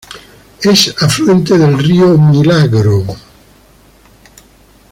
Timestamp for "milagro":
2.17-3.05